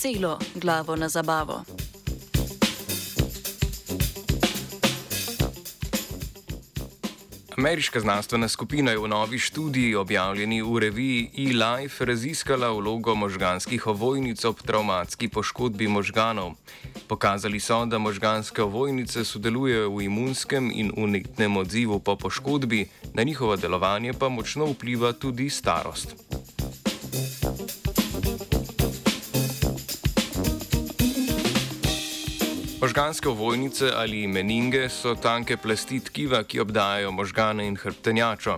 [0.00, 1.64] celo glavo na zabavo.
[7.56, 14.44] Ameriška znanstvena skupina je v novi študiji, objavljeni v reviji eLife, raziskala vlogo možganskih ovojnic
[14.44, 16.52] ob traumatski poškodbi možganov.
[17.08, 23.56] Pokazali so, da možganske ovojnice sodelujejo v imunskem in unetnem odzivu po poškodbi, na njihovo
[23.56, 26.29] delovanje pa močno vpliva tudi starost.
[32.80, 38.54] Možganske ovojnice ali meninge so tanke plasti tkiva, ki obdajajo možgane in hrbtenjačo.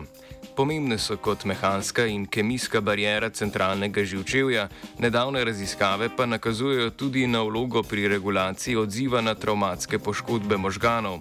[0.57, 7.43] Pomembne so kot mehanska in kemijska barijera centralnega živčevja, nedavne raziskave pa nakazujejo tudi na
[7.43, 11.19] vlogo pri regulaciji odziva na traumatske poškodbe možganov.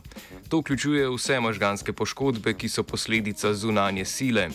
[0.52, 4.50] To vključuje vse možganske poškodbe, ki so posledica zunanje sile.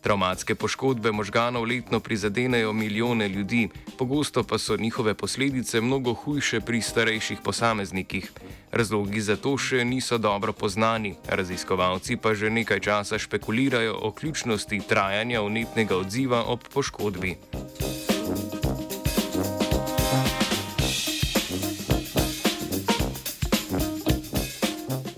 [0.00, 6.80] Traumatske poškodbe možganov letno prizadenejo milijone ljudi, pogosto pa so njihove posledice mnogo hujše pri
[6.80, 8.32] starejših posameznikih.
[8.70, 14.80] Razlogi za to še niso dobro poznani, raziskovalci pa že nekaj časa špekulirajo o ključnosti
[14.88, 17.36] trajanja unetnega odziva ob poškodbi.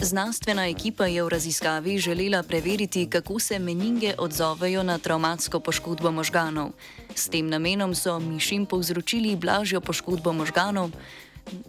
[0.04, 6.74] Znanstvena ekipa je v raziskavi želela preveriti, kako se meninge odzovejo na traumatsko poškodbo možganov.
[7.14, 10.90] S tem namenom so mišim povzročili blažjo poškodbo možganov,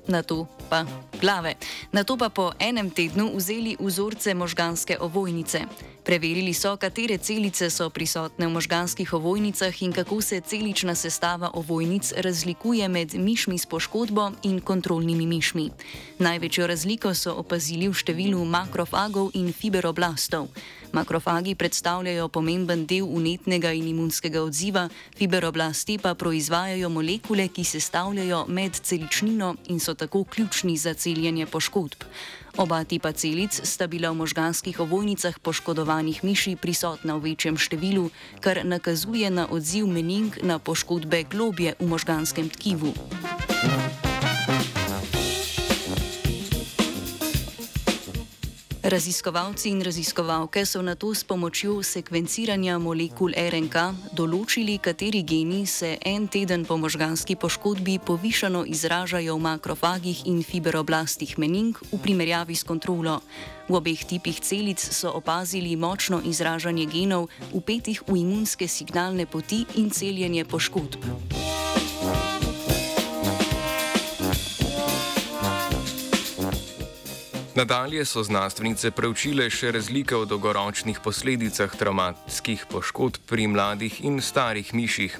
[0.08, 0.86] na to pa
[1.22, 1.56] glave.
[1.92, 5.66] Na to pa po enem tednu vzeli vzorce možganske ovojnice.
[6.06, 12.14] Preverili so, katere celice so prisotne v možganskih ovojnicah in kako se celična sestava ovojnic
[12.18, 15.72] razlikuje med mišmi s poškodbo in kontrolnimi mišmi.
[16.20, 20.48] Največjo razliko so opazili v številu makrofagov in fiberoblastov.
[20.94, 24.86] Makrofagi predstavljajo pomemben del unetnega in imunskega odziva,
[25.18, 32.04] fiberoblasti pa proizvajajo molekule, ki sestavljajo medceličnino in so tako ključni za celjenje poškodb.
[32.58, 38.10] Oba tipa celic sta bila v možganskih ovojnicah poškodovanih miši prisotna v večjem številu,
[38.40, 42.94] kar nakazuje na odziv mening na poškodbe globje v možganskem tkivu.
[43.66, 44.05] Thank you.
[48.86, 53.82] Raziskovalci in raziskovalke so na to s pomočjo sekvenciranja molekul RNK
[54.14, 61.34] določili, kateri geni se en teden po možganski poškodbi povišano izražajo v makrofagih in fiberoblastih
[61.42, 63.24] mening v primerjavi s kontrolo.
[63.66, 69.90] V obeh tipih celic so opazili močno izražanje genov, upetih v imunske signalne poti in
[69.90, 71.35] celjenje poškodb.
[77.56, 84.74] Nadalje so znanstvenice preučile še razlike v dolgoročnih posledicah traumatskih poškodb pri mladih in starih
[84.76, 85.16] miših.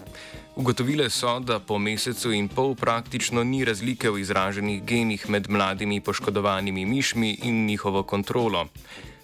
[0.60, 6.02] Ugotovile so, da po mesecu in pol praktično ni razlike v izraženih genih med mladimi
[6.04, 8.68] poškodovanimi mišmi in njihovo kontrolo.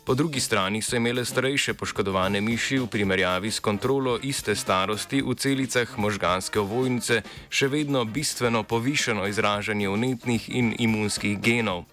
[0.08, 5.36] Po drugi strani so imele starejše poškodovane miši v primerjavi s kontrolo iste starosti v
[5.36, 11.84] celicah možganske ovojnice še vedno bistveno povišeno izražanje unetnih in imunskih genov.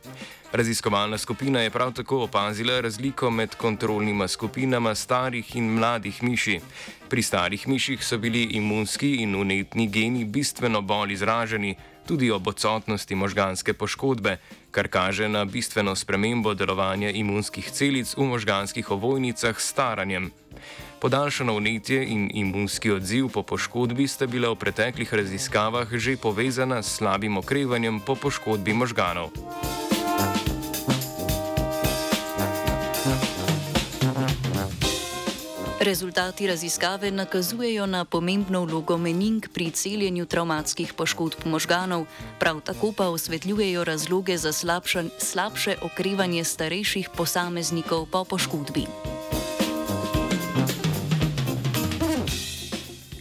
[0.53, 6.61] Raziskovalna skupina je prav tako opazila razliko med kontrolnima skupinama starih in mladih miši.
[7.09, 11.77] Pri starih miših so bili imunski in unetni geni bistveno bolj izraženi,
[12.07, 14.37] tudi ob odsotnosti možganske poškodbe,
[14.71, 20.31] kar kaže na bistveno spremembo delovanja imunskih celic v možganskih ovojnicah s staranjem.
[21.01, 26.97] Podaljšano vnetje in imunski odziv po poškodbi sta bila v preteklih raziskavah že povezana s
[26.97, 29.31] slabim okrevanjem po poškodbi možganov.
[35.81, 42.07] Rezultati raziskave nakazujejo na pomembno vlogo mening pri celjenju traumatskih poškodb možganov,
[42.39, 48.87] prav tako pa osvetljujejo razloge za slabša, slabše okrevanje starejših posameznikov po poškodbi.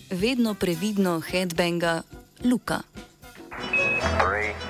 [0.10, 2.01] Vedno previdno headbanga
[2.44, 2.81] Luka.
[4.18, 4.67] Three.